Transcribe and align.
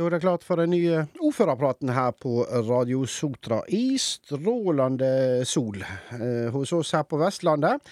Da 0.00 0.06
er 0.06 0.14
det 0.14 0.22
klart 0.22 0.44
for 0.48 0.56
den 0.56 0.70
nye 0.72 1.02
ordførerpraten 1.20 1.90
her 1.92 2.14
på 2.16 2.38
Radio 2.64 3.02
Sotra 3.04 3.58
i 3.68 3.98
strålende 4.00 5.42
sol 5.44 5.76
eh, 5.84 6.46
hos 6.54 6.72
oss 6.72 6.94
her 6.96 7.02
på 7.04 7.18
Vestlandet. 7.20 7.84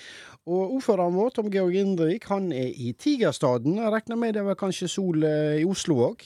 Og 0.48 0.72
ordføreren 0.78 1.12
vår, 1.12 1.34
Tom 1.36 1.50
Georg 1.52 1.76
Indrevik, 1.76 2.24
han 2.32 2.46
er 2.56 2.70
i 2.72 2.94
Tigerstaden. 2.96 3.76
Jeg 3.76 3.92
regner 3.92 4.16
med 4.16 4.38
det 4.38 4.46
var 4.46 4.56
kanskje 4.56 4.88
sol 4.88 5.20
eh, 5.28 5.58
i 5.60 5.66
Oslo 5.68 5.98
òg? 6.06 6.24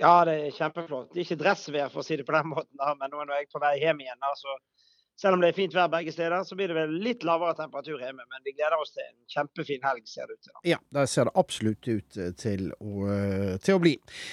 Ja, 0.00 0.14
det 0.24 0.38
er 0.46 0.56
kjempeflott. 0.56 1.10
Det 1.12 1.20
er 1.20 1.26
ikke 1.26 1.42
dressvær, 1.44 1.92
for 1.92 2.00
å 2.00 2.08
si 2.08 2.16
det 2.16 2.24
på 2.24 2.32
den 2.38 2.48
måten, 2.54 2.72
da, 2.80 2.96
men 2.96 3.12
nå 3.12 3.20
er 3.26 3.42
jeg 3.42 3.50
på 3.52 3.60
vei 3.60 3.74
hjem 3.82 4.00
igjen. 4.06 4.28
Altså. 4.30 4.56
Selv 5.20 5.36
om 5.36 5.42
det 5.44 5.50
er 5.52 5.56
fint 5.56 5.74
vær 5.76 5.90
begge 5.92 6.10
steder, 6.14 6.42
så 6.48 6.56
blir 6.56 6.70
det 6.72 6.74
vel 6.74 6.94
litt 7.04 7.22
lavere 7.28 7.52
temperatur 7.54 8.00
hjemme. 8.00 8.24
Men 8.32 8.42
vi 8.46 8.54
gleder 8.56 8.80
oss 8.80 8.94
til 8.96 9.04
en 9.04 9.18
kjempefin 9.30 9.84
helg, 9.84 10.06
ser 10.08 10.26
det 10.26 10.38
ut 10.38 10.46
til. 10.48 10.54
Ja, 10.72 10.78
det 10.96 11.04
ser 11.12 11.28
det 11.28 11.34
absolutt 11.38 11.88
ut 11.90 12.16
eh, 12.16 12.32
til 12.40 12.72
å, 12.80 13.04
eh, 13.12 13.52
til 13.62 13.76
å 13.76 13.82
bli. 13.82 13.92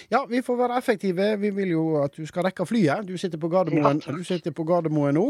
Ja, 0.10 0.24
vi 0.30 0.42
får 0.46 0.58
være 0.64 0.80
effektive. 0.80 1.28
Vi 1.44 1.52
vil 1.60 1.76
jo 1.76 1.84
at 2.04 2.16
du 2.18 2.26
skal 2.26 2.48
rekke 2.48 2.66
flyet. 2.66 3.06
Du 3.06 3.18
sitter 3.22 3.38
på 3.44 3.52
Gardermoen, 3.54 4.02
Ja. 4.06 4.16
du 4.16 4.24
sitter 4.24 4.56
på 4.56 4.66
Gardermoen 4.72 5.20
nå. 5.20 5.28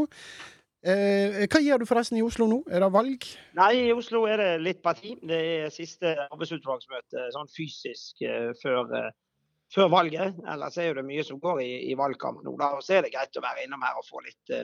Eh, 0.80 1.42
hva 1.52 1.60
gjør 1.60 1.82
du 1.82 1.86
forresten 1.90 2.16
i 2.22 2.24
Oslo 2.24 2.46
nå? 2.48 2.62
Er 2.72 2.80
det 2.86 2.92
valg? 2.94 3.26
Nei, 3.60 3.72
i 3.90 3.92
Oslo 3.92 4.24
er 4.32 4.38
det 4.40 4.52
litt 4.64 4.82
parti. 4.86 5.18
Det 5.28 5.42
er 5.66 5.74
siste 5.76 6.14
arbeidsutvalgsmøte 6.30 7.26
sånn 7.36 7.50
fysisk 7.52 8.22
eh, 8.24 8.54
før, 8.62 8.94
før 9.76 9.90
valget. 9.92 10.40
Ellers 10.48 10.78
er 10.80 10.94
jo 10.94 11.00
det 11.02 11.08
mye 11.10 11.26
som 11.28 11.42
går 11.44 11.66
i, 11.66 11.72
i 11.92 11.98
valgkamp 12.00 12.46
nå. 12.46 12.56
Da. 12.62 12.78
Og 12.78 12.86
så 12.86 12.96
er 12.96 13.02
det 13.04 13.12
greit 13.18 13.36
å 13.36 13.44
være 13.44 13.66
innom 13.68 13.84
her 13.84 14.00
og 14.00 14.08
få 14.08 14.24
litt 14.24 14.56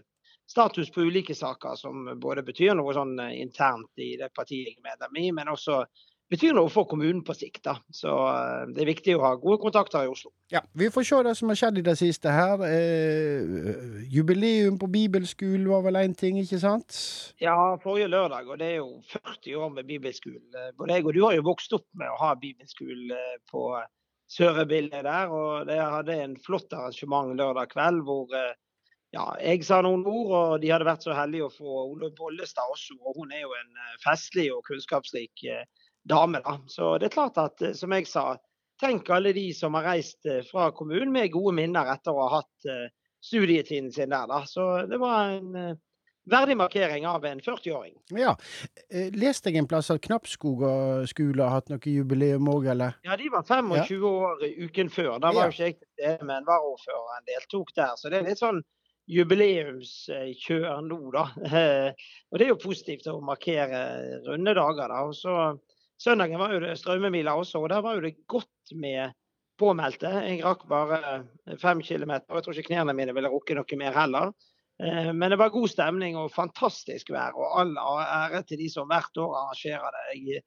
status 0.50 0.92
på 0.94 1.06
ulike 1.08 1.36
saker 1.36 1.78
som 1.80 2.10
både 2.22 2.44
betyr 2.46 2.76
noe 2.78 2.94
sånn 2.96 3.18
eh, 3.20 3.38
internt 3.42 3.92
i 4.02 4.16
det 4.20 4.34
partiet 4.36 4.70
jeg 4.70 4.78
er 4.80 4.92
medlem 4.92 5.24
i, 5.24 5.32
men 5.36 5.50
også 5.52 5.84
betyr 6.30 6.56
noe 6.58 6.72
for 6.74 6.88
kommunen 6.90 7.22
på 7.26 7.36
sikt. 7.38 7.64
da. 7.68 7.76
Så 7.94 8.10
eh, 8.10 8.70
det 8.74 8.84
er 8.84 8.92
viktig 8.92 9.16
å 9.18 9.24
ha 9.26 9.34
gode 9.42 9.60
kontakter 9.62 10.06
i 10.06 10.12
Oslo. 10.12 10.32
Ja, 10.54 10.62
Vi 10.74 10.90
får 10.94 11.08
se 11.10 11.22
det 11.28 11.36
som 11.40 11.52
har 11.52 11.60
skjedd 11.60 11.82
i 11.82 11.86
det 11.86 11.98
siste 12.00 12.34
her. 12.34 12.62
Eh, 12.70 14.06
jubileum 14.14 14.80
på 14.82 14.90
bibelskolen 14.94 15.68
var 15.70 15.86
vel 15.86 16.02
én 16.02 16.16
ting, 16.18 16.40
ikke 16.42 16.62
sant? 16.62 17.02
Ja, 17.42 17.58
forrige 17.84 18.10
lørdag, 18.14 18.50
og 18.50 18.62
det 18.62 18.72
er 18.74 18.80
jo 18.84 19.02
40 19.12 19.60
år 19.66 19.76
med 19.78 19.90
bibelskolen. 19.90 20.46
Både 20.78 20.98
jeg 20.98 21.06
og 21.06 21.14
du 21.18 21.22
har 21.26 21.38
jo 21.38 21.46
vokst 21.50 21.78
opp 21.78 21.88
med 21.98 22.10
å 22.14 22.22
ha 22.22 22.34
bibelskole 22.42 23.22
på 23.52 23.70
Sørebildet 24.32 25.06
der. 25.06 25.30
Og 25.30 25.68
det 25.70 25.78
hadde 25.80 26.18
en 26.24 26.38
flott 26.42 26.74
arrangement 26.74 27.36
lørdag 27.38 27.70
kveld 27.74 28.02
hvor 28.08 28.34
eh, 28.34 28.54
ja, 29.16 29.26
jeg 29.40 29.64
sa 29.64 29.78
noen 29.86 30.04
ord, 30.08 30.32
og 30.36 30.56
de 30.64 30.72
hadde 30.74 30.88
vært 30.88 31.06
så 31.06 31.16
heldige 31.16 31.48
å 31.48 31.54
få 31.54 31.76
Ole 31.94 32.10
Bollestad 32.18 32.72
også. 32.74 32.98
Og 33.00 33.22
hun 33.22 33.32
er 33.32 33.46
jo 33.46 33.54
en 33.56 33.80
eh, 33.86 33.96
festlig 34.04 34.50
og 34.52 34.66
kunnskapsrik 34.68 35.46
eh, 35.48 35.64
dame, 36.04 36.42
da. 36.44 36.58
Så 36.72 36.98
det 37.00 37.10
er 37.10 37.16
klart 37.16 37.40
at, 37.42 37.64
eh, 37.64 37.76
som 37.78 37.96
jeg 37.96 38.10
sa, 38.12 38.34
tenk 38.84 39.08
alle 39.16 39.32
de 39.36 39.48
som 39.56 39.78
har 39.80 39.88
reist 39.88 40.28
fra 40.50 40.68
kommunen 40.76 41.14
med 41.16 41.32
gode 41.32 41.56
minner 41.56 41.88
etter 41.94 42.12
å 42.12 42.26
ha 42.26 42.42
hatt 42.42 42.66
studietiden 43.24 43.88
sin 43.96 44.12
der, 44.12 44.28
da. 44.28 44.42
Så 44.52 44.66
det 44.92 45.00
var 45.00 45.38
en 45.38 45.78
verdig 46.28 46.58
markering 46.60 47.08
av 47.08 47.24
en 47.30 47.40
40-åring. 47.40 47.96
Ja. 48.20 48.34
Leste 49.16 49.54
jeg 49.54 49.62
en 49.62 49.70
plass 49.72 49.94
at 49.94 50.04
Knappskoga 50.04 51.06
skole 51.08 51.48
har 51.48 51.56
hatt 51.62 51.72
noe 51.72 51.88
jubileum 51.88 52.52
òg, 52.52 52.68
eller? 52.76 53.00
Ja, 53.08 53.16
de 53.16 53.32
var 53.32 53.48
25 53.48 54.04
år 54.12 54.44
i 54.44 54.52
uken 54.68 54.92
før. 54.92 55.16
Da 55.24 55.32
var 55.32 55.48
Ja. 55.48 55.56
ikke 55.56 55.70
jeg 55.70 55.80
til 56.20 56.28
men 56.28 56.44
varaordføreren 56.52 57.30
deltok 57.32 57.72
der. 57.80 57.96
Så 57.96 58.12
det 58.12 58.20
er 58.20 58.28
litt 58.28 58.44
sånn 58.44 58.60
jubileumskjør 59.12 60.82
nå, 60.86 61.00
da. 61.14 61.26
Eh, 61.46 62.08
Og 62.32 62.40
det 62.40 62.48
er 62.48 62.54
jo 62.54 62.62
positivt 62.64 63.08
å 63.12 63.20
markere 63.24 63.84
runde 64.26 64.56
dager, 64.58 64.92
da. 64.92 65.04
Og 65.06 65.62
søndagen 66.02 66.42
var 66.42 66.56
jo 66.56 66.64
det 66.66 66.76
strømmemila 66.82 67.36
også, 67.40 67.62
og 67.62 67.72
der 67.72 67.86
var 67.86 68.00
jo 68.00 68.06
det 68.08 68.18
godt 68.28 68.76
med 68.76 69.16
påmeldte. 69.60 70.12
Jeg 70.28 70.44
rakk 70.44 70.66
bare 70.68 71.22
fem 71.62 71.84
kilometer, 71.86 72.28
og 72.30 72.40
jeg 72.40 72.48
tror 72.48 72.60
ikke 72.60 72.74
knærne 72.74 72.98
mine 72.98 73.16
ville 73.16 73.32
rukke 73.32 73.56
noe 73.58 73.80
mer 73.80 73.96
heller. 73.96 74.34
Eh, 74.84 75.14
Men 75.14 75.32
det 75.32 75.40
var 75.40 75.54
god 75.54 75.72
stemning 75.72 76.18
og 76.20 76.34
fantastisk 76.36 77.14
vær, 77.16 77.38
og 77.38 77.60
all 77.62 77.78
ære 77.80 78.44
til 78.50 78.60
de 78.60 78.70
som 78.72 78.90
hvert 78.92 79.22
år 79.22 79.40
arrangerer 79.44 79.96
det. 79.96 80.06
Jeg, 80.20 80.46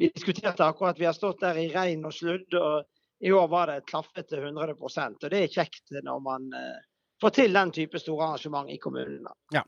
vi 0.00 0.08
diskuterte 0.14 0.64
akkurat, 0.64 0.98
vi 0.98 1.08
har 1.08 1.16
stått 1.16 1.42
der 1.44 1.58
i 1.60 1.70
regn 1.72 2.06
og 2.08 2.14
sludd, 2.16 2.54
og 2.56 2.86
i 3.20 3.32
år 3.36 3.48
var 3.52 3.68
det 3.68 3.88
klaffet 3.88 4.30
til 4.30 4.46
100 4.46 4.72
og 4.80 5.26
det 5.28 5.42
er 5.42 5.52
kjekt 5.52 5.92
når 6.04 6.22
man 6.24 6.46
eh, 6.56 6.78
får 7.20 7.34
til 7.36 7.54
den 7.54 7.72
type 7.74 8.00
store 8.00 8.26
arrangement 8.30 8.70
i 8.72 8.76
kommunen. 8.80 9.22
da. 9.24 9.34
Ja. 9.58 9.62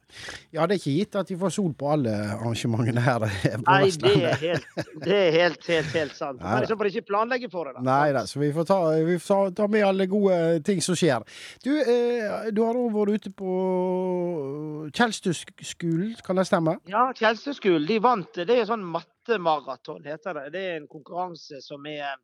ja, 0.52 0.66
det 0.66 0.76
er 0.76 0.80
ikke 0.80 0.94
gitt 0.96 1.18
at 1.20 1.28
de 1.28 1.36
får 1.40 1.52
sol 1.56 1.74
på 1.78 1.90
alle 1.92 2.14
arrangementene 2.36 3.04
her. 3.04 3.26
på 3.26 3.66
Nei, 3.66 3.90
det 4.02 4.14
er 4.14 4.38
helt, 4.40 4.80
det 5.04 5.18
er 5.18 5.36
helt, 5.36 5.66
helt, 5.68 5.92
helt 5.92 6.16
sant. 6.16 6.40
Nei, 6.40 6.54
Men 6.60 6.70
så 6.70 6.78
får 6.78 6.88
de 6.88 6.94
ikke 6.96 7.10
planlegge 7.12 7.50
for 7.52 7.68
det, 7.68 7.76
da. 7.76 7.84
Nei 7.88 8.12
da, 8.16 8.24
så 8.30 8.42
vi 8.42 8.50
får 8.56 8.68
ta, 8.70 8.80
vi 9.08 9.18
får 9.22 9.54
ta, 9.58 9.68
med 9.72 9.86
alle 9.86 10.08
gode 10.10 10.40
ting 10.66 10.82
som 10.84 10.98
skjer. 10.98 11.24
Du, 11.64 11.72
eh, 11.80 12.50
du 12.52 12.62
har 12.64 12.78
òg 12.78 12.90
vært 12.96 13.22
ute 13.22 13.34
på 13.36 13.52
Kjelstøskolen, 14.92 16.16
kan 16.24 16.40
det 16.40 16.48
stemme? 16.48 16.78
Ja, 16.90 17.08
Kjelstøskolen 17.16 17.88
de 17.88 18.00
vant. 18.02 18.42
Det 18.42 18.58
er 18.58 18.68
sånn 18.68 18.84
mattemaraton, 18.86 20.04
heter 20.08 20.40
det. 20.40 20.50
Det 20.56 20.66
er 20.70 20.76
en 20.80 20.90
konkurranse 20.90 21.60
som 21.64 21.84
er 21.88 22.16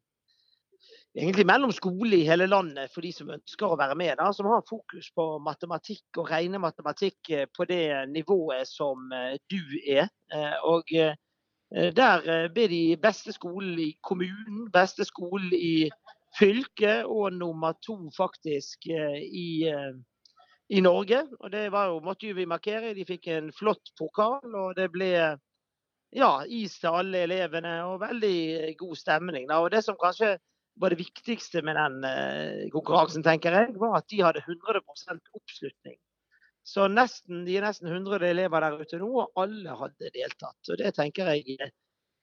egentlig 1.16 1.46
mellom 1.46 1.72
skole 1.72 2.20
i 2.20 2.26
hele 2.28 2.46
landet 2.46 2.92
for 2.94 3.04
de 3.04 3.12
som 3.12 3.30
ønsker 3.34 3.66
å 3.66 3.78
være 3.78 3.96
med. 3.98 4.16
Da, 4.20 4.32
som 4.32 4.46
har 4.50 4.66
fokus 4.68 5.10
på 5.16 5.26
matematikk 5.44 6.20
og 6.20 6.30
rene 6.30 6.60
matematikk 6.62 7.32
på 7.56 7.68
det 7.70 7.86
nivået 8.12 8.68
som 8.70 9.10
eh, 9.12 9.38
du 9.50 9.60
er. 9.86 10.08
Eh, 10.32 10.58
Og 10.68 10.92
eh, 10.94 11.16
der 11.96 12.28
eh, 12.28 12.50
ble 12.52 12.68
de 12.68 12.82
beste 13.00 13.32
skolen 13.32 13.78
i 13.78 13.90
kommunen, 14.02 14.68
beste 14.72 15.04
skolen 15.04 15.50
i 15.52 15.90
fylket 16.38 17.08
og 17.08 17.32
nummer 17.32 17.74
to 17.82 17.98
faktisk 18.16 18.86
eh, 18.92 19.18
i 19.24 19.50
eh, 19.68 19.98
i 20.68 20.80
Norge. 20.84 21.22
Og 21.40 21.52
det 21.52 21.70
var 21.72 21.88
jo, 21.88 22.00
måtte 22.04 22.34
vi 22.36 22.44
markere. 22.44 22.92
De 22.92 23.04
fikk 23.08 23.30
en 23.32 23.52
flott 23.56 23.92
pokal, 23.96 24.44
og 24.52 24.74
det 24.76 24.90
ble 24.92 25.08
ja, 26.12 26.30
is 26.44 26.78
til 26.80 26.92
alle 26.92 27.22
elevene 27.24 27.72
og 27.88 28.02
veldig 28.02 28.74
god 28.76 28.96
stemning. 28.96 29.48
Da. 29.48 29.62
Og 29.64 29.70
det 29.72 29.80
som 29.84 29.96
kanskje 30.00 30.34
var 30.80 30.94
det 30.94 31.00
viktigste 31.00 31.62
med 31.66 31.76
den 31.78 32.04
eh, 32.06 32.68
konkurransen, 32.74 33.24
tenker 33.26 33.54
jeg, 33.54 33.74
var 33.80 33.98
at 34.00 34.08
de 34.12 34.22
hadde 34.22 34.44
100% 34.44 35.34
oppslutning. 35.38 35.98
Så 36.68 36.88
nesten, 36.92 37.44
de 37.46 37.56
er 37.56 37.64
nesten 37.64 37.88
100 37.88 38.28
elever 38.28 38.64
der 38.64 38.80
ute 38.82 39.00
nå, 39.00 39.08
og 39.22 39.40
alle 39.40 39.76
hadde 39.82 40.10
deltatt. 40.14 40.58
Og 40.68 40.80
det 40.80 40.92
tenker 40.98 41.30
jeg 41.32 41.70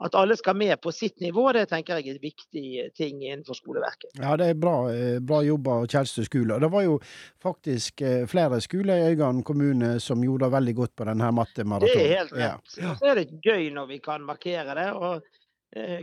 at 0.04 0.16
alle 0.20 0.36
skal 0.36 0.58
med 0.60 0.76
på 0.84 0.92
sitt 0.92 1.22
nivå, 1.24 1.46
det 1.56 1.70
tenker 1.72 1.96
jeg 1.96 2.10
er 2.10 2.18
en 2.18 2.24
viktig 2.24 2.66
ting 3.00 3.22
innenfor 3.24 3.56
skoleverket. 3.56 4.12
Ja, 4.20 4.34
det 4.40 4.50
er 4.52 4.58
bra, 4.60 4.76
eh, 4.92 5.22
bra 5.24 5.40
jobba 5.46 5.78
av 5.80 5.88
Kjelstø 5.88 6.26
skole. 6.28 6.60
Det 6.60 6.70
var 6.72 6.84
jo 6.84 6.98
faktisk 7.44 8.04
eh, 8.04 8.26
flere 8.28 8.60
skoler 8.64 9.00
i 9.00 9.14
Øygarden 9.14 9.42
kommune 9.48 9.96
som 10.04 10.24
gjorde 10.24 10.50
det 10.50 10.58
veldig 10.58 10.76
godt 10.82 10.96
på 11.00 11.08
denne 11.08 11.32
mattemaratonen. 11.40 11.96
Det 11.96 12.12
er 12.12 12.20
helt 12.20 12.36
rett. 12.36 12.78
Ja. 12.84 12.94
Så 13.00 13.10
er 13.12 13.22
det 13.22 13.40
gøy 13.40 13.72
når 13.76 13.90
vi 13.94 14.02
kan 14.04 14.28
markere 14.28 14.76
det. 14.76 14.92
og 14.94 15.24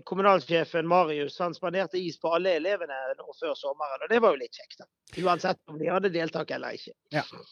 Kommunalsjefen 0.04 0.86
Marius 0.86 1.38
han 1.40 1.54
spanderte 1.56 1.96
is 1.98 2.18
på 2.20 2.34
alle 2.36 2.56
elevene 2.58 2.98
nå 3.16 3.32
før 3.38 3.54
sommeren, 3.56 4.04
og 4.04 4.10
det 4.12 4.18
var 4.20 4.34
jo 4.34 4.42
litt 4.42 4.58
kjekt. 4.58 4.82
da. 4.82 4.88
Uansett 5.20 5.58
om 5.68 5.76
de 5.78 5.90
hadde 5.92 6.08
deltak 6.14 6.50
eller 6.56 6.78
ikke. 6.78 6.94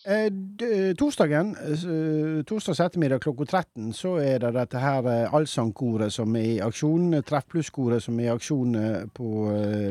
Eh, 0.08 0.94
torsdagen, 0.96 1.50
eh, 1.60 2.40
torsdags 2.48 2.80
ettermiddag 2.80 3.20
klokka 3.20 3.44
13, 3.44 3.92
så 3.92 4.14
er 4.22 4.38
det 4.40 4.54
dette 4.56 4.80
her 4.80 5.04
eh, 5.10 5.34
allsangkoret 5.36 6.12
som 6.14 6.36
er 6.36 6.46
i 6.54 6.60
aksjon. 6.64 7.12
eh, 7.18 7.24
Treff 7.26 7.44
pluss-koret 7.52 8.02
som 8.02 8.18
er 8.20 8.30
i 8.30 8.32
aksjon 8.32 8.74
eh, 8.80 9.04
på, 9.12 9.28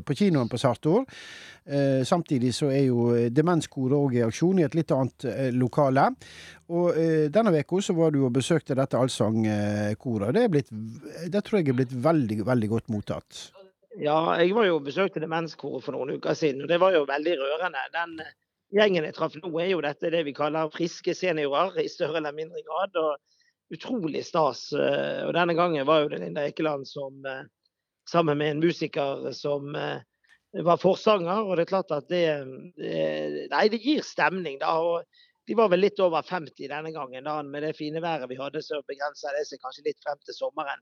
på 0.05 0.17
kinoen 0.17 0.49
på 0.49 0.57
Sartor. 0.57 1.05
Eh, 1.69 2.01
samtidig 2.07 2.55
så 2.57 2.71
er 2.73 2.87
jo 2.87 3.11
demenskoret 3.29 3.93
òg 3.93 4.17
i 4.17 4.25
aksjon 4.25 4.59
i 4.59 4.65
et 4.65 4.77
litt 4.79 4.91
annet 4.95 5.27
lokale. 5.53 6.07
Og 6.73 6.97
eh, 6.97 7.27
denne 7.33 7.53
uka 7.53 7.81
så 7.85 7.93
var 7.97 8.11
du 8.13 8.23
og 8.25 8.33
besøkte 8.33 8.77
dette 8.77 8.97
allsangkoret. 8.97 10.33
Det, 10.33 10.43
er 10.49 11.29
det 11.29 11.45
tror 11.45 11.61
jeg 11.61 11.69
er 11.69 11.79
blitt 11.83 11.93
veldig, 11.93 12.41
veldig 12.49 12.69
godt 12.73 12.89
mottatt. 12.93 13.45
Ja, 13.97 14.35
jeg 14.37 14.53
var 14.53 14.67
jo 14.67 14.77
besøkte 14.85 15.21
Demenskoret 15.23 15.83
for 15.83 15.95
noen 15.95 16.13
uker 16.19 16.35
siden, 16.37 16.61
og 16.61 16.69
det 16.69 16.77
var 16.81 16.93
jo 16.93 17.07
veldig 17.09 17.33
rørende. 17.39 17.81
Den 17.95 18.19
eh, 18.21 18.35
gjengen 18.77 19.07
jeg 19.07 19.15
traff 19.17 19.37
nå, 19.39 19.49
er 19.57 19.71
jo 19.71 19.81
dette 19.81 20.11
det 20.13 20.21
vi 20.27 20.33
kaller 20.37 20.69
friske 20.73 21.15
seniorer, 21.17 21.79
i 21.81 21.89
større 21.89 22.21
eller 22.21 22.35
mindre 22.37 22.61
grad. 22.67 22.99
og 23.01 23.17
Utrolig 23.73 24.21
stas. 24.25 24.67
eh, 24.73 25.25
Og 25.25 25.33
denne 25.33 25.55
gangen 25.57 25.87
var 25.89 26.03
jo 26.03 26.11
det 26.13 26.21
Linda 26.21 26.45
Ekeland 26.45 26.85
som 26.89 27.25
eh, 27.25 27.47
sammen 28.09 28.37
med 28.37 28.55
en 28.55 28.61
musiker 28.63 29.31
som 29.37 29.73
var 29.73 30.79
forsanger. 30.81 31.43
Og 31.45 31.57
det 31.57 31.65
er 31.67 31.73
klart 31.73 31.91
at 31.93 32.07
det 32.09 32.23
Nei, 33.51 33.65
det 33.69 33.81
gir 33.83 34.01
stemning, 34.05 34.57
da. 34.61 34.71
og 34.81 35.03
de 35.49 35.57
var 35.57 35.69
vel 35.69 35.81
litt 35.81 35.99
over 36.01 36.25
50 36.25 36.69
denne 36.69 36.93
gangen. 36.93 37.23
da, 37.25 37.41
Med 37.45 37.63
det 37.65 37.75
fine 37.77 38.01
været 38.01 38.29
vi 38.29 38.37
hadde, 38.37 38.61
så 38.65 38.81
begrensa 38.89 39.33
det 39.37 39.45
seg 39.49 39.61
kanskje 39.61 39.85
litt 39.85 40.01
frem 40.05 40.17
til 40.25 40.37
sommeren. 40.37 40.81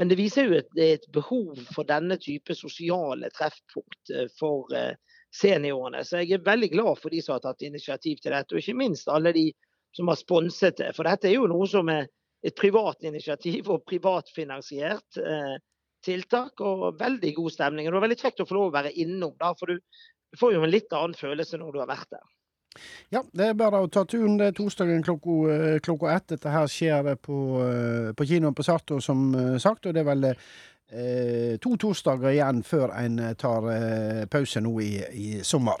Men 0.00 0.08
det 0.08 0.16
viser 0.16 0.48
jo 0.48 0.60
at 0.60 0.70
det 0.76 0.84
er 0.84 0.94
et 0.98 1.10
behov 1.12 1.58
for 1.74 1.88
denne 1.88 2.16
type 2.20 2.54
sosiale 2.56 3.28
treffpunkt 3.36 4.12
eh, 4.14 4.30
for 4.38 4.72
eh, 4.76 4.94
seniorene. 5.32 6.04
Så 6.04 6.22
jeg 6.22 6.38
er 6.38 6.46
veldig 6.46 6.70
glad 6.72 7.00
for 7.00 7.12
de 7.12 7.20
som 7.24 7.36
har 7.36 7.44
tatt 7.44 7.64
initiativ 7.66 8.22
til 8.22 8.32
dette, 8.32 8.54
og 8.54 8.62
ikke 8.62 8.78
minst 8.78 9.10
alle 9.12 9.34
de 9.36 9.50
som 9.96 10.08
har 10.08 10.20
sponset 10.20 10.78
det. 10.80 10.92
For 10.96 11.08
dette 11.08 11.28
er 11.28 11.36
jo 11.36 11.50
noe 11.50 11.68
som 11.68 11.90
er 11.92 12.08
et 12.42 12.56
privat 12.58 13.04
initiativ 13.06 13.68
og 13.70 13.84
privatfinansiert 13.86 15.20
eh, 15.20 15.56
tiltak, 16.02 16.60
og 16.64 16.98
veldig 16.98 17.34
god 17.36 17.54
stemning. 17.54 17.86
Og 17.86 17.92
Det 17.92 17.98
var 18.00 18.06
veldig 18.08 18.20
kjekt 18.24 18.42
å 18.42 18.48
få 18.48 18.58
lov 18.58 18.70
å 18.70 18.76
være 18.78 18.94
innom. 19.04 19.36
da, 19.38 19.52
for 19.58 19.70
du 19.70 20.38
får 20.40 20.56
jo 20.56 20.62
en 20.64 20.72
litt 20.72 20.96
annen 20.96 21.14
følelse 21.18 21.60
når 21.60 21.72
du 21.72 21.82
har 21.84 21.92
vært 21.92 22.10
der. 22.16 22.24
Ja, 23.12 23.22
det 23.32 23.48
er 23.50 23.58
bare 23.58 23.82
å 23.84 23.90
ta 23.92 24.04
turen. 24.08 24.38
Det 24.40 24.50
er 24.50 24.56
torsdagen 24.56 25.04
klokka, 25.04 25.38
eh, 25.54 25.78
klokka 25.84 26.12
ett. 26.14 26.28
Dette 26.34 26.52
her 26.52 26.68
skjer 26.70 27.14
på, 27.20 27.38
eh, 27.66 28.12
på 28.16 28.26
kinoen 28.28 28.54
på 28.56 28.64
Sarto, 28.66 29.00
som 29.00 29.32
sagt. 29.58 29.86
Og 29.86 29.94
det 29.94 30.00
er 30.00 30.08
vel 30.08 30.28
eh, 30.92 31.58
to 31.62 31.76
torsdager 31.76 32.32
igjen 32.32 32.62
før 32.66 32.94
en 33.00 33.20
tar 33.40 33.68
eh, 33.72 34.24
pause 34.30 34.62
nå 34.64 34.78
i, 34.80 34.94
i 35.12 35.28
sommer. 35.44 35.80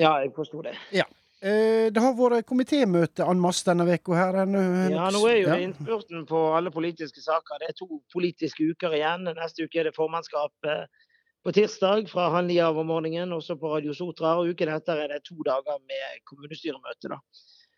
Ja, 0.00 0.18
jeg 0.22 0.32
forsto 0.36 0.62
det. 0.64 0.74
Ja. 0.92 1.06
Eh, 1.44 1.90
det 1.92 2.00
har 2.00 2.14
vært 2.16 2.46
komitémøte 2.48 3.26
en 3.28 3.40
masse 3.42 3.66
denne 3.68 3.84
uka 3.84 4.16
her. 4.16 4.40
Ja, 4.40 5.08
nå 5.12 5.24
er 5.28 5.40
jo 5.42 5.48
ja. 5.50 5.58
innspurten 5.60 6.24
på 6.28 6.44
alle 6.56 6.72
politiske 6.72 7.20
saker. 7.20 7.60
Det 7.60 7.72
er 7.72 7.78
to 7.78 8.00
politiske 8.12 8.70
uker 8.72 8.96
igjen. 8.96 9.28
Neste 9.36 9.68
uke 9.68 9.82
er 9.82 9.90
det 9.90 9.96
formannskap 9.96 10.54
på 11.44 11.52
tirsdag 11.52 12.08
fra 12.08 12.30
halv 12.32 12.48
ni 12.48 12.56
av 12.64 12.78
om 12.80 12.88
morgenen, 12.88 13.32
også 13.36 13.58
på 13.60 13.68
Radio 13.74 13.92
Sotra. 13.96 14.38
Og 14.40 14.54
uken 14.54 14.70
etter 14.72 15.02
er 15.02 15.12
det 15.12 15.26
to 15.28 15.36
dager 15.44 15.76
med 15.84 16.22
kommunestyremøte. 16.30 17.10
da. 17.12 17.20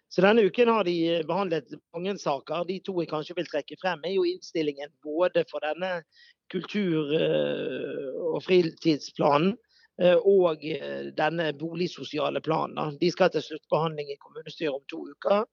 Så 0.08 0.22
denne 0.22 0.46
uken 0.46 0.70
har 0.70 0.86
de 0.86 1.22
behandlet 1.26 1.74
mange 1.94 2.14
saker. 2.18 2.64
De 2.68 2.78
to 2.86 2.94
jeg 3.02 3.10
kanskje 3.10 3.34
vil 3.36 3.48
trekke 3.50 3.78
frem, 3.82 4.04
er 4.04 4.14
jo 4.14 4.24
innstillingen 4.24 4.92
både 5.02 5.42
for 5.50 5.66
denne 5.66 6.04
kultur- 6.52 7.10
eh, 7.18 8.14
og 8.30 8.38
fritidsplanen 8.46 9.56
eh, 10.00 10.14
og 10.14 10.62
eh, 10.62 11.10
denne 11.18 11.50
boligsosiale 11.58 12.40
planen. 12.40 12.98
De 13.00 13.10
skal 13.10 13.34
til 13.34 13.42
sluttbehandling 13.42 14.12
i 14.12 14.20
kommunestyret 14.22 14.78
om 14.78 14.84
to 14.90 15.08
uker. 15.10 15.46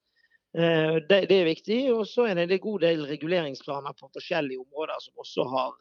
Det 0.54 1.31
er 1.33 1.48
viktig. 1.50 1.80
Og 1.89 2.06
så 2.06 2.27
er 2.30 2.36
det 2.38 2.44
en 2.45 2.60
god 2.62 2.83
del 2.86 3.07
reguleringsplaner 3.10 3.95
på 3.98 4.12
forskjellige 4.13 4.62
områder 4.62 5.00
som 5.01 5.24
også 5.24 5.48
har 5.50 5.71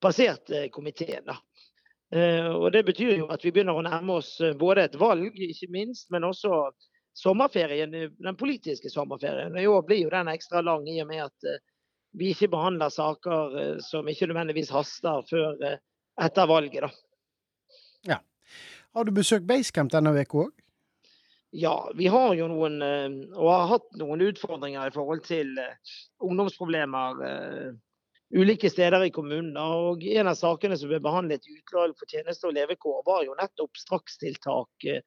passert 0.00 0.50
eh, 0.50 0.68
komiteen. 0.68 1.30
Eh, 2.12 2.46
og 2.46 2.72
Det 2.72 2.84
betyr 2.84 3.16
jo 3.18 3.28
at 3.32 3.44
vi 3.44 3.52
begynner 3.52 3.78
å 3.78 3.84
nærme 3.84 4.18
oss 4.20 4.38
eh, 4.40 4.56
både 4.58 4.86
et 4.88 4.98
valg, 5.00 5.34
ikke 5.34 5.70
minst, 5.74 6.08
men 6.14 6.26
også 6.28 6.70
sommerferien, 7.18 7.92
den 7.92 8.38
politiske 8.38 8.90
sommerferien. 8.92 9.56
I 9.58 9.66
år 9.66 9.82
blir 9.86 10.04
jo 10.04 10.12
den 10.14 10.30
ekstra 10.30 10.62
lang 10.62 10.86
i 10.88 11.00
og 11.02 11.10
med 11.10 11.24
at 11.26 11.50
vi 12.18 12.30
ikke 12.32 12.50
behandler 12.52 12.92
saker 12.94 13.80
som 13.84 14.06
ikke 14.08 14.28
nødvendigvis 14.30 14.70
haster 14.72 15.26
før 15.28 15.58
etter 16.22 16.46
valget. 16.48 16.86
da. 16.86 17.74
Ja. 18.06 18.20
Har 18.94 19.04
du 19.04 19.12
besøkt 19.12 19.48
Basecamp 19.50 19.90
denne 19.92 20.14
uka 20.14 20.44
òg? 20.44 20.54
Ja, 21.58 21.74
vi 21.98 22.06
har 22.06 22.36
jo 22.38 22.46
noen, 22.52 22.78
og 23.34 23.50
har 23.50 23.66
hatt 23.74 23.90
noen 23.98 24.22
utfordringer 24.28 24.86
i 24.86 24.94
forhold 24.94 25.26
til 25.26 25.58
ungdomsproblemer 26.22 27.18
ulike 28.34 28.70
steder 28.70 29.04
i 29.04 29.10
kommunen. 29.10 29.56
Og 29.56 30.04
en 30.04 30.28
av 30.28 30.36
sakene 30.38 30.76
som 30.78 30.90
ble 30.90 31.00
behandlet 31.04 31.46
i 31.48 31.56
utvalg 31.58 31.96
for 31.98 32.10
tjeneste 32.10 32.48
og 32.48 32.56
levekår, 32.58 33.02
var 33.06 33.24
jo 33.26 33.36
nettopp 33.38 33.80
strakstiltak 33.80 34.88
eh, 34.88 35.02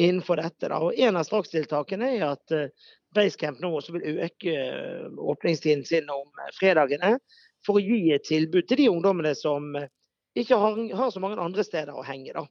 innenfor 0.00 0.40
dette. 0.40 0.70
Da. 0.72 0.80
Og 0.80 0.96
en 0.96 1.20
av 1.20 1.28
strakstiltakene 1.28 2.14
er 2.16 2.28
at 2.32 2.56
eh, 2.56 2.90
Basecamp 3.12 3.58
nå 3.60 3.74
også 3.76 3.92
vil 3.98 4.22
øke 4.24 4.52
eh, 4.56 5.08
åpningstiden 5.20 5.84
sin 5.84 6.08
om 6.12 6.30
fredagene 6.56 7.18
for 7.66 7.78
å 7.78 7.82
gi 7.84 8.14
et 8.14 8.24
tilbud 8.26 8.64
til 8.66 8.80
de 8.80 8.90
ungdommene 8.90 9.34
som 9.38 9.74
ikke 10.38 10.56
har, 10.56 10.78
har 10.96 11.10
så 11.12 11.20
mange 11.20 11.36
andre 11.38 11.62
steder 11.66 11.92
å 11.94 12.06
henge. 12.06 12.32
da. 12.32 12.46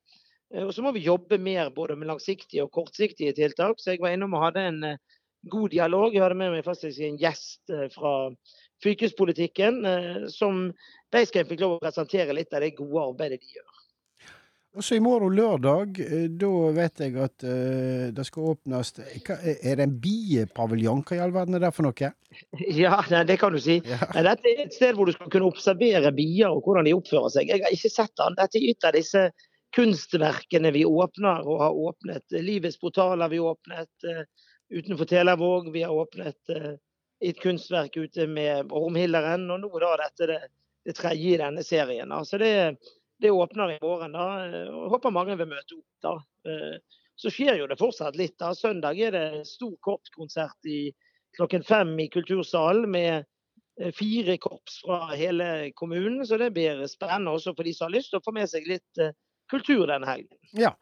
Og 0.62 0.70
Så 0.76 0.84
må 0.86 0.92
vi 0.94 1.02
jobbe 1.04 1.40
mer 1.42 1.72
både 1.74 1.98
med 1.98 2.12
langsiktige 2.12 2.64
og 2.68 2.72
kortsiktige 2.76 3.34
tiltak. 3.34 3.82
Så 3.82 3.96
jeg 3.96 4.04
var 4.04 4.14
innom 4.14 4.38
og 4.38 4.46
hadde 4.46 4.64
en 4.70 4.80
god 5.50 5.74
dialog. 5.74 6.14
Jeg 6.14 6.22
hadde 6.24 6.38
med 6.40 6.54
meg 6.54 6.64
faktisk 6.64 7.02
en 7.04 7.18
gjest 7.20 7.74
fra 7.96 8.14
fylkespolitikken, 8.84 9.86
eh, 9.86 10.24
som 10.34 10.68
Basecamp 11.12 11.52
fikk 11.52 11.64
lov 11.64 11.78
å 11.78 11.84
presentere 11.84 12.36
litt 12.36 12.54
av 12.54 12.64
det 12.66 12.76
gode 12.78 13.06
arbeidet 13.12 13.42
de 13.44 13.56
gjør. 13.58 13.72
Også 14.72 14.96
i 14.96 15.02
morgen 15.04 15.34
lørdag, 15.36 15.98
eh, 16.00 16.28
da 16.40 16.50
vet 16.72 17.02
jeg 17.04 17.18
at 17.20 17.44
uh, 17.44 18.08
det 18.16 18.24
skal 18.24 18.54
åpnes 18.54 18.94
Er 19.04 19.76
det 19.76 19.84
en 19.84 19.98
biepaviljong? 20.00 21.02
Hva 21.04 21.18
i 21.18 21.20
all 21.26 21.34
verden 21.36 21.58
er 21.58 21.66
det 21.66 21.74
for 21.76 21.84
noe? 21.84 22.12
Ja, 22.82 23.02
det 23.28 23.36
kan 23.42 23.52
du 23.52 23.60
si. 23.60 23.82
Ja. 23.84 24.00
Dette 24.30 24.48
er 24.48 24.62
et 24.64 24.78
sted 24.78 24.96
hvor 24.96 25.10
du 25.10 25.12
skal 25.12 25.28
kunne 25.34 25.50
observere 25.52 26.14
bier 26.16 26.56
og 26.56 26.64
hvordan 26.64 26.88
de 26.88 26.96
oppfører 26.96 27.34
seg. 27.34 27.52
Jeg 27.52 27.66
har 27.66 27.76
ikke 27.76 27.92
sett 27.92 28.16
den. 28.22 28.38
Dette 28.40 28.62
er 28.62 28.88
av 28.88 28.96
disse 28.96 29.26
kunstverkene 29.76 30.72
vi 30.72 30.86
åpner 30.88 31.44
og 31.44 31.66
har 31.66 31.84
åpnet. 31.90 32.40
Livets 32.40 32.80
portal 32.80 33.20
har 33.20 33.34
vi 33.34 33.44
åpnet 33.44 34.08
uh, 34.08 34.24
utenfor 34.72 35.12
Telavåg. 35.12 35.68
Vi 35.76 35.84
har 35.84 35.92
åpnet 35.92 36.56
uh, 36.56 36.78
et 37.22 37.40
kunstverk 37.42 37.98
ute 37.98 38.26
med 38.28 38.72
Ormhilderen, 38.74 39.46
og 39.54 39.62
nå 39.62 39.70
da 39.82 39.94
dette 40.02 40.30
det, 40.30 40.40
det 40.88 40.96
tredje 40.98 41.36
i 41.36 41.40
denne 41.42 41.64
serien. 41.66 42.14
Så 42.26 42.40
det, 42.42 42.54
det, 43.22 43.32
åpner 43.32 43.76
i 43.76 43.80
morgen. 43.84 44.16
da, 44.18 44.28
og 44.74 44.90
Håper 44.96 45.14
mange 45.14 45.38
vil 45.38 45.50
møte 45.52 45.78
opp. 45.78 45.88
da. 46.02 46.16
Eh, 46.50 46.78
så 47.22 47.30
skjer 47.30 47.60
jo 47.60 47.68
det 47.70 47.78
fortsatt 47.80 48.18
litt. 48.18 48.38
da. 48.42 48.56
Søndag 48.58 49.00
er 49.00 49.14
det 49.14 49.44
stor 49.50 49.76
korpskonsert 49.86 50.70
i 50.70 50.90
klokken 51.38 51.64
fem 51.64 51.94
i 52.02 52.10
Kultursalen 52.10 52.90
med 52.92 53.28
eh, 53.80 53.94
fire 53.94 54.38
korps 54.42 54.82
fra 54.86 55.14
hele 55.14 55.72
kommunen. 55.78 56.26
Så 56.26 56.42
det 56.42 56.54
blir 56.58 56.82
spennende 56.90 57.38
også 57.38 57.54
for 57.54 57.68
de 57.68 57.76
som 57.78 57.90
har 57.90 58.00
lyst 58.00 58.16
til 58.16 58.22
å 58.22 58.26
få 58.26 58.34
med 58.36 58.50
seg 58.50 58.66
litt 58.70 59.04
eh, 59.04 59.14
kultur 59.52 59.86
denne 59.90 60.08
helgen. 60.10 60.38
Ja. 60.58 60.74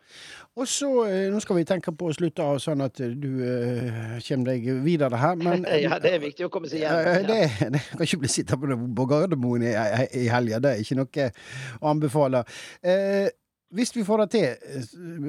Og 0.57 0.68
så, 0.68 0.89
eh, 1.06 1.27
Nå 1.31 1.39
skal 1.44 1.60
vi 1.60 1.66
tenke 1.69 1.92
på 1.95 2.10
å 2.10 2.13
slutte 2.16 2.42
av 2.42 2.57
sånn 2.62 2.81
at 2.81 2.98
du 2.98 3.27
uh, 3.38 4.16
kommer 4.25 4.50
deg 4.50 4.66
videre 4.86 5.19
her, 5.21 5.36
men 5.45 5.66
Ja, 5.77 6.00
det 6.01 6.16
er 6.16 6.24
viktig 6.24 6.48
å 6.48 6.54
komme 6.54 6.71
seg 6.71 6.83
hjem. 6.83 7.01
Ja. 7.06 7.19
Det, 7.27 7.69
det, 7.75 7.83
kan 7.92 8.06
ikke 8.07 8.24
bli 8.24 8.31
sittende 8.33 8.80
på 8.98 9.06
Gardermoen 9.10 9.68
i, 9.69 9.75
i 10.24 10.25
helga, 10.31 10.62
det 10.63 10.74
er 10.74 10.81
ikke 10.83 10.98
noe 11.00 11.30
å 11.80 11.94
anbefale. 11.94 12.44
Uh, 12.81 13.30
hvis 13.69 13.92
vi 13.95 14.04
får 14.06 14.24
det 14.24 14.27
til, 14.33 14.77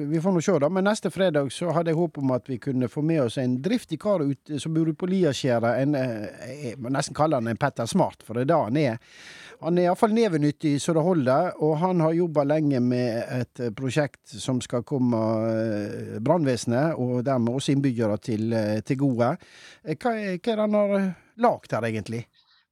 vi 0.09 0.21
får 0.21 0.33
nå 0.33 0.41
se, 0.41 0.55
da, 0.63 0.69
men 0.73 0.87
neste 0.87 1.11
fredag 1.13 1.51
så 1.53 1.69
hadde 1.75 1.93
jeg 1.93 1.99
håp 1.99 2.17
om 2.21 2.31
at 2.33 2.49
vi 2.49 2.57
kunne 2.61 2.89
få 2.89 3.03
med 3.05 3.21
oss 3.27 3.37
en 3.37 3.59
driftig 3.61 3.99
kar 4.01 4.23
ut, 4.25 4.53
som 4.57 4.73
bor 4.73 4.89
på 4.97 5.09
Liaskjæret. 5.11 5.93
Jeg 6.49 6.79
må 6.81 6.89
nesten 6.89 7.17
kalle 7.17 7.37
han 7.37 7.51
en 7.51 7.59
Petter 7.61 7.89
Smart, 7.89 8.25
for 8.25 8.37
det 8.39 8.47
er 8.47 8.51
det 8.51 8.59
han 8.63 8.81
er. 8.81 9.13
Han 9.61 9.77
er 9.77 9.85
iallfall 9.85 10.13
nevenyttig 10.17 10.73
så 10.81 10.95
det 10.97 11.03
holder, 11.05 11.51
og 11.61 11.75
han 11.83 12.01
har 12.01 12.15
jobba 12.17 12.47
lenge 12.49 12.79
med 12.81 13.19
et 13.35 13.61
eh, 13.61 13.73
prosjekt 13.77 14.33
som 14.41 14.57
skal 14.63 14.81
komme 14.89 15.19
eh, 15.51 16.15
brannvesenet, 16.17 16.97
og 16.97 17.21
dermed 17.27 17.59
også 17.59 17.75
innbyggere, 17.75 18.17
til, 18.25 18.47
eh, 18.57 18.79
til 18.81 18.97
gode. 19.03 19.35
Hva 19.85 19.97
hva 20.01 20.15
er 20.17 20.39
det 20.41 20.57
han 20.57 20.79
har 20.79 20.95
lagd 21.45 21.77
her, 21.77 21.85
egentlig? 21.91 22.23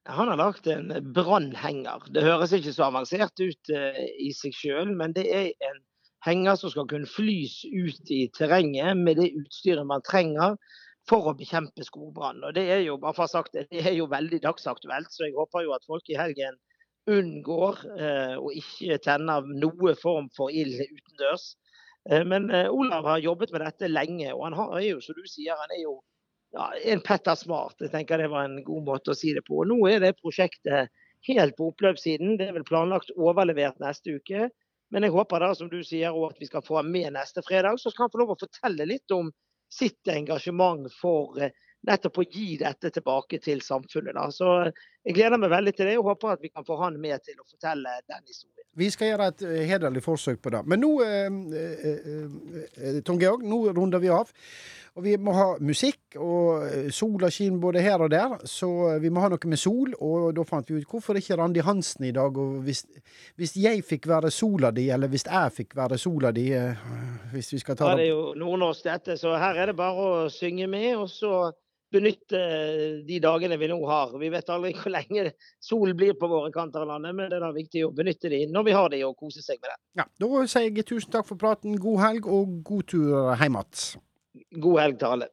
Han 0.09 0.31
har 0.31 0.39
lagd 0.39 0.67
en 0.71 0.89
brannhenger. 1.13 2.07
Det 2.13 2.25
høres 2.25 2.55
ikke 2.55 2.73
så 2.73 2.87
avansert 2.87 3.37
ut 3.41 3.71
i 3.71 4.31
seg 4.33 4.55
sjøl, 4.57 4.93
men 4.97 5.13
det 5.13 5.27
er 5.29 5.51
en 5.69 5.83
henger 6.25 6.57
som 6.59 6.71
skal 6.73 6.87
kunne 6.89 7.09
flys 7.09 7.61
ut 7.65 8.11
i 8.11 8.25
terrenget 8.35 8.97
med 8.97 9.19
det 9.21 9.31
utstyret 9.39 9.87
man 9.87 10.03
trenger 10.05 10.57
for 11.09 11.29
å 11.29 11.35
bekjempe 11.37 11.85
skogbrann. 11.85 12.43
Og 12.45 12.53
Det 12.55 12.65
er 12.69 12.83
jo 12.85 12.97
bare 13.01 13.17
for 13.17 13.31
sagt, 13.31 13.55
det 13.55 13.85
er 13.85 13.95
jo 13.97 14.09
veldig 14.11 14.41
dagsaktuelt, 14.43 15.11
så 15.13 15.27
jeg 15.27 15.37
håper 15.37 15.65
jo 15.65 15.73
at 15.77 15.87
folk 15.87 16.11
i 16.11 16.19
helgen 16.19 16.59
unngår 17.09 17.79
eh, 17.97 18.35
å 18.37 18.51
ikke 18.53 18.99
tenne 19.01 19.39
noe 19.57 19.95
form 19.97 20.29
for 20.35 20.53
ild 20.53 20.77
utendørs. 20.83 21.55
Eh, 22.11 22.25
men 22.27 22.49
eh, 22.53 22.69
Olav 22.69 23.07
har 23.09 23.23
jobbet 23.23 23.55
med 23.55 23.63
dette 23.65 23.89
lenge, 23.89 24.29
og 24.35 24.45
han 24.49 24.57
har, 24.59 24.75
er 24.77 24.91
jo, 24.91 25.01
som 25.01 25.17
du 25.17 25.25
sier, 25.25 25.57
han 25.57 25.73
er 25.73 25.81
jo 25.87 25.95
ja, 26.55 26.71
en 26.93 27.01
Petter 27.05 27.35
Smart. 27.37 27.77
Jeg 27.81 27.91
tenker 27.93 28.21
det 28.21 28.31
var 28.31 28.47
en 28.47 28.63
god 28.65 28.87
måte 28.87 29.13
å 29.13 29.17
si 29.17 29.33
det 29.35 29.45
på. 29.47 29.61
Nå 29.69 29.79
er 29.89 30.01
det 30.03 30.17
prosjektet 30.21 30.89
helt 31.27 31.57
på 31.57 31.69
oppløpssiden. 31.73 32.37
Det 32.39 32.49
er 32.49 32.57
vel 32.57 32.67
planlagt 32.67 33.13
overlevert 33.17 33.79
neste 33.83 34.17
uke. 34.17 34.49
Men 34.89 35.05
jeg 35.05 35.13
håper 35.13 35.43
da, 35.43 35.51
som 35.55 35.69
du 35.69 35.81
sier, 35.85 36.15
at 36.25 36.39
vi 36.41 36.49
skal 36.49 36.65
få 36.65 36.79
ham 36.79 36.89
med 36.91 37.13
neste 37.13 37.43
fredag. 37.45 37.77
Så 37.77 37.93
skal 37.93 38.07
han 38.07 38.13
få 38.13 38.23
lov 38.23 38.33
å 38.33 38.39
fortelle 38.41 38.87
litt 38.89 39.13
om 39.13 39.29
sitt 39.69 40.09
engasjement 40.09 40.89
for 40.97 41.37
nettopp 41.87 42.17
å 42.19 42.25
gi 42.25 42.57
dette 42.59 42.89
tilbake 42.95 43.39
til 43.43 43.61
samfunnet. 43.63 44.17
Da. 44.17 44.25
Så 44.33 44.49
jeg 45.05 45.15
gleder 45.15 45.39
meg 45.39 45.51
veldig 45.53 45.75
til 45.75 45.87
det, 45.87 45.97
og 45.99 46.09
håper 46.11 46.35
at 46.35 46.41
vi 46.43 46.51
kan 46.51 46.65
få 46.67 46.75
han 46.83 46.97
med 46.99 47.23
til 47.23 47.39
å 47.39 47.45
fortelle 47.47 47.99
den 48.03 48.25
historien. 48.27 48.59
Vi 48.79 48.89
skal 48.93 49.13
gjøre 49.13 49.29
et 49.31 49.45
eh, 49.47 49.61
hederlig 49.67 50.03
forsøk 50.05 50.41
på 50.43 50.51
det. 50.53 50.59
Men 50.69 50.83
nå, 50.83 50.91
eh, 51.03 51.39
eh, 51.89 52.99
Tom 53.05 53.19
Georg, 53.19 53.43
nå 53.47 53.63
runder 53.73 54.03
vi 54.03 54.11
av. 54.13 54.29
Og 54.97 55.05
vi 55.05 55.13
må 55.21 55.31
ha 55.37 55.47
musikk, 55.63 56.17
og 56.19 56.91
sola 56.91 57.29
skinner 57.31 57.61
både 57.61 57.83
her 57.85 58.01
og 58.03 58.09
der, 58.11 58.33
så 58.49 58.67
vi 58.99 59.11
må 59.13 59.21
ha 59.23 59.29
noe 59.31 59.51
med 59.51 59.61
sol. 59.61 59.93
Og 60.03 60.33
da 60.35 60.43
fant 60.47 60.67
vi 60.67 60.81
ut 60.81 60.89
hvorfor 60.89 61.15
ikke 61.15 61.37
Randi 61.39 61.63
Hansen 61.63 62.09
i 62.09 62.11
dag? 62.15 62.35
Og 62.35 62.59
hvis, 62.65 62.83
hvis 63.39 63.55
jeg 63.61 63.85
fikk 63.87 64.09
være 64.11 64.33
sola 64.33 64.73
di, 64.75 64.89
eller 64.91 65.11
hvis 65.11 65.27
jeg 65.29 65.55
fikk 65.61 65.77
være 65.79 65.99
sola 66.01 66.33
di 66.35 66.49
hvis 67.31 67.53
vi 67.53 67.61
skal 67.61 67.79
ta 67.79 67.93
ja, 67.93 68.01
Det 68.01 68.09
er 68.09 68.11
jo 68.11 68.33
nordnorsk 68.41 68.89
dette, 68.89 69.17
så 69.21 69.37
her 69.39 69.61
er 69.61 69.71
det 69.71 69.77
bare 69.79 70.09
å 70.09 70.29
synge 70.33 70.67
med. 70.67 70.91
og 70.97 71.07
så 71.13 71.53
benytte 71.93 72.39
de 73.07 73.19
dagene 73.23 73.57
vi 73.59 73.69
nå 73.71 73.77
har. 73.89 74.13
Vi 74.21 74.29
vet 74.33 74.51
aldri 74.53 74.73
hvor 74.77 74.93
lenge 74.93 75.31
solen 75.63 75.97
blir 75.97 76.17
på 76.19 76.29
våre 76.29 76.51
kanter 76.53 76.83
av 76.85 76.91
landet, 76.93 77.15
men 77.17 77.31
det 77.31 77.39
er 77.39 77.45
da 77.45 77.51
viktig 77.55 77.85
å 77.87 77.93
benytte 77.95 78.31
de 78.31 78.43
når 78.51 78.67
vi 78.67 78.75
har 78.77 78.91
de 78.93 79.01
og 79.07 79.17
kose 79.19 79.43
seg 79.45 79.61
med 79.61 79.71
det. 79.73 79.79
Ja, 80.01 80.05
Da 80.21 80.45
sier 80.51 80.69
jeg 80.69 80.85
tusen 80.89 81.13
takk 81.13 81.27
for 81.29 81.39
praten, 81.41 81.79
god 81.81 82.03
helg 82.05 82.29
og 82.29 82.59
god 82.67 82.87
tur 82.93 83.33
hjem 83.41 83.59
igjen. 83.59 84.05
God 84.61 84.79
helg 84.83 84.99
til 85.01 85.15
alle. 85.17 85.29